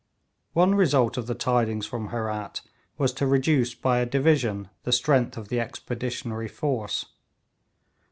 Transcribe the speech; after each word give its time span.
One 0.53 0.73
result 0.73 1.15
of 1.15 1.27
the 1.27 1.35
tidings 1.35 1.85
from 1.85 2.07
Herat 2.09 2.61
was 2.97 3.13
to 3.13 3.27
reduce 3.27 3.75
by 3.75 3.99
a 3.99 4.05
division 4.07 4.69
the 4.81 4.91
strength 4.91 5.37
of 5.37 5.49
the 5.49 5.59
expeditionary 5.59 6.47
force. 6.47 7.05